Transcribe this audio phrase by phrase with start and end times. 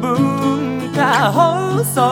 [0.00, 2.02] 文化放送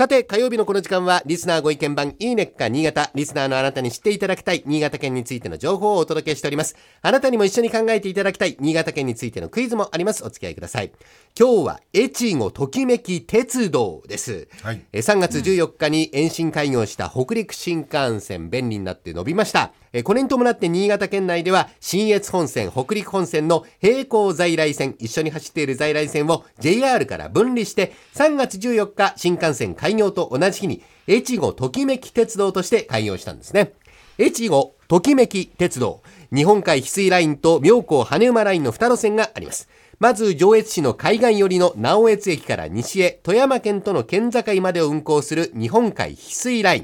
[0.00, 6.74] さて、火曜日のこの時間は、リスナーご意見番、いいねっか新潟、リスナーのあなたに知っていただきたい、新潟県についての情報をお届けしております。
[7.02, 10.24] あなたにも一緒に考えていただきたい、新潟県についてのクイズもあります。
[10.24, 10.90] お付き合いください。
[11.38, 14.48] 今日は、越後ときめき鉄道です。
[14.62, 19.74] はいえー3月14日に延伸開業した北陸新幹線、便利になって伸びました。
[19.92, 33.72] えーこれに伴って新潟県内では、新越本線、北陸本線の並行在来線、一緒に走っている在来線を JR から分離して、3月14日、新幹線開開業と同じ日に、越後ときめき鉄道として開業したんですね。
[34.18, 39.68] 越後ときめき鉄道、日本海翡翠ラインと妙高羽馬ラインの2路線があります。
[39.98, 46.80] まず上越市の海岸寄りの直江津駅から西へ富山県との県境までを運行する日本海翡翠ライ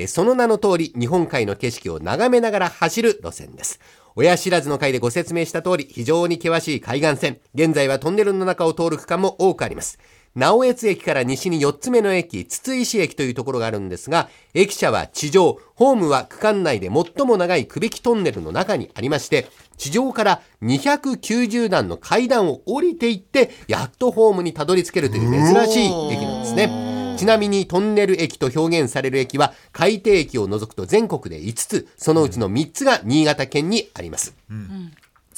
[0.00, 0.08] ン。
[0.08, 3.80] その名の通り日本海の景色を眺めながら走る路線です。
[4.16, 7.38] 親知らずの回でご説明した通り非常に険しい海岸線。
[7.54, 9.98] 現在はトンネルの中を通る区間も多くあります。
[10.34, 27.16] 直江津駅から西に4つ目の駅、筒石駅というところがあるんですが、駅舎は地上、ホームは区間内で最も長いくびきトンネルの中にありまして、地上から290段の階段を降りていって、やっとホームにたどり着けるという珍しい駅なんですね。
[27.18, 34.34] ちなみにトンネル駅と表現される駅は海底駅を除くと全国で5つ、そのうちの3つが新潟県にあります。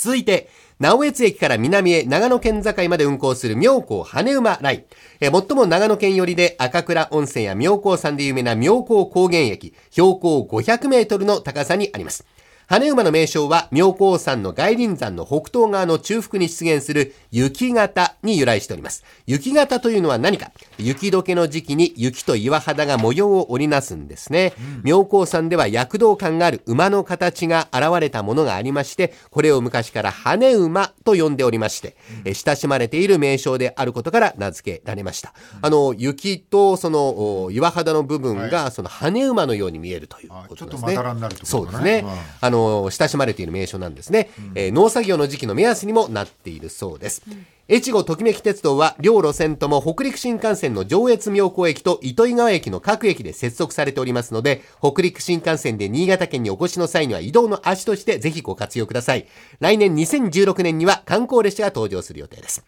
[0.03, 0.49] 続いて、
[0.79, 4.85] 直江津駅から南へ長野県境まで運行する妙高羽馬ライン。
[5.21, 12.25] え最も長野県寄りで赤倉温泉や妙高山で有名な妙高高原駅、標高500メートルの高さにあります。
[12.71, 19.03] 羽馬の名称は妙高山の外輪山の北東側の中腹に出現する雪型に由来しております。
[19.27, 24.53] 雪型というのは何か雪解けの時期に雪と岩肌が模様を織りなすんですね。
[24.85, 35.35] 妙高山では躍動感がある馬の形が現れたものがありまして、これを昔から羽馬と呼んでおりまして、え親しまれている名称であることから名付けられました。
[35.61, 40.77] あの、雪とそのお岩肌の部分がその羽馬のように見えるということですね。
[40.77, 42.09] あちょっとまだらになるってことかねそうですね。
[42.09, 42.60] うんあの、
[42.91, 44.31] 親しまれている名称なんですね。
[44.55, 47.23] えー農作業の時期の目安にもなっているそうです。
[47.69, 59.27] 越後ときめき鉄道は両路線とも北陸新幹線の上越妙高駅と糸魚川駅の各駅で接続されておりますので、北陸新幹線で新潟県にお越しの際には移動の足としてぜひご活用ください。
[59.61, 62.65] 来年2016年には観光列車が登場する予定です。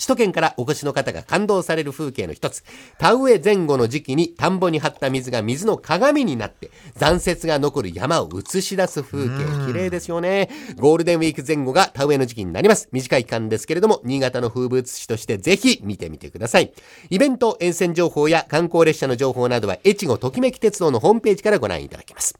[0.00, 2.64] 首都圏からお越しの方が感動される風景の一つ、
[2.98, 10.48] 田植え前後の時期に田んぼに張った水が水の鏡になって、残雪が残る山を映し出す風景、綺麗ですよね。
[10.76, 12.88] ゴールデンウィーク前後が田植えの時期になります。
[12.92, 16.72] 短い期間ですけれども、新潟の風物詩としてぜひ見てみてください。
[17.10, 22.39] イベント、沿線情報や観光列車の情報などは、越後ときめき鉄道のホームページからご覧いただけます。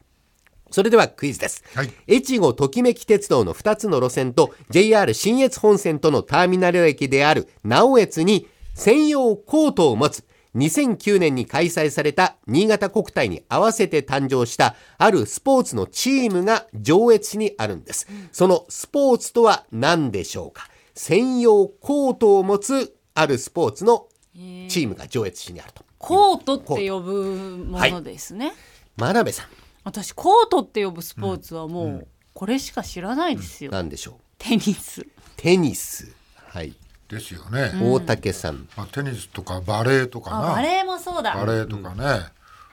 [0.70, 1.64] それではクイズです。
[1.74, 10.24] はい越後ときめき鉄道の2つの路線と JR 新越本線とのターミナル駅である直江津に専用コートを持つ
[10.56, 18.08] 2009年に開催された新潟国体に合わせて誕生したあるスポーツのチームが上越市にあるんです。
[18.32, 20.68] そのスポーツとは何でしょうか？
[20.94, 25.84] 専用コートを持つあるスポーツのチームが上越市にあると。
[25.98, 28.52] コートって呼ぶものですね、
[28.96, 29.48] 真鍋さ
[29.84, 34.14] 私コートって呼ぶスポーツはもうこれしか知らないですよ、ん、何でしょう？
[34.38, 35.06] テニス。
[35.36, 36.14] テニス。
[36.36, 36.74] はい。
[37.08, 38.68] ですよね、大竹さん。
[38.76, 40.52] まあ、テニスとかバレーとかな。
[40.52, 41.34] あバレーもそうだ。
[41.34, 42.26] バレーとかね、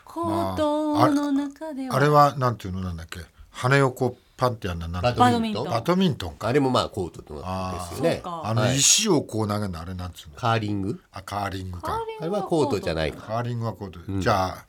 [0.06, 3.19] コートの中では、あれはなんていうのなんだっけ？
[3.50, 5.66] 羽をこうパンってやんななんだバドミントン。
[5.66, 6.50] バドミントンか。
[6.50, 8.22] あれもまあコートですよね。
[8.23, 8.78] あのはい。
[8.78, 10.35] 石をこう投げるのあれなんつうの？
[10.35, 11.01] カーリング？
[11.12, 12.00] あカーリングか。
[12.19, 13.22] あれはコートじゃないか。
[13.22, 14.66] カーリングはこうで、じゃあ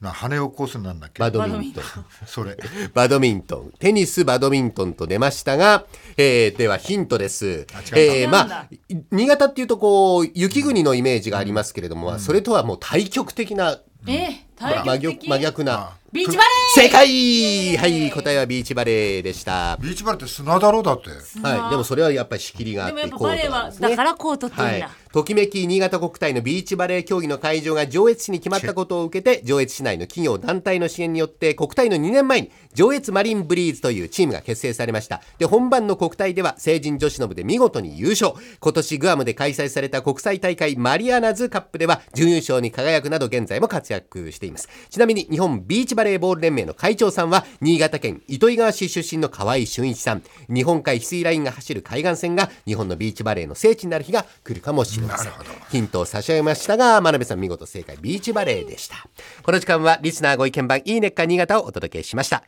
[0.00, 1.20] な羽をこすなんだっけ？
[1.20, 1.84] バドミントン。
[2.26, 2.56] それ
[2.92, 3.72] バドミントン。
[3.78, 5.86] テニス、バドミントンと出ましたが、
[6.16, 7.66] えー、ではヒントです。
[7.94, 15.28] えー、まあ、い新潟っていうとこう、雪国のイメージがありますけれども、それとはもう対極的な、え対真極的？
[15.28, 15.90] 逆真逆な。
[16.16, 17.76] ビーチバレ正解！
[17.76, 19.76] はい、答えはビーチバレーでした。
[19.78, 20.82] ビーチバレーって砂だろ？
[20.82, 21.10] だって。
[21.42, 35.20] はい、でもそれはやっぱり仕切りがあって、ーでもやっぱバレーはコートなんですねだからコートって言うんだ、はい、ときめき新潟国体のビーチバレー競技の会場が上越市に決まったことを受けて上越市内の企業団体の支援によって国体の2年前に上越マリンブリーズというチームが結成されました。
[35.36, 38.32] で本番の国体では成人女子の部で見事に優勝。
[38.58, 44.70] 今年グアムで開催された国際大会マリアナズカップでは準優勝に輝くなど現在も活躍しています。
[44.88, 50.22] ちなみに日本ビーチバレーボール連盟の会長さんは新潟県糸魚川市出身の河合俊一さん。
[50.48, 55.32] 日本海翡翠ラインが走る海岸線が日本のビーチバレーの聖地になる日が来るかもしれません。
[55.70, 57.98] ヒントを差し上げましたが真鍋さん見事正解。
[58.00, 58.96] ビーチバレーでした。
[59.42, 62.44] この時間はリスナーご意見番いいねっか新潟をお届けしました